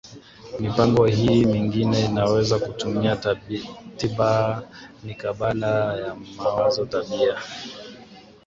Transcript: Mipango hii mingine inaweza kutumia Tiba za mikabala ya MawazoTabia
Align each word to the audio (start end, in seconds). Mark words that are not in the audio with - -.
Mipango 0.59 1.05
hii 1.05 1.45
mingine 1.45 2.05
inaweza 2.05 2.59
kutumia 2.59 3.15
Tiba 3.97 4.61
za 4.61 4.63
mikabala 5.03 5.95
ya 5.99 6.15
MawazoTabia 6.15 7.37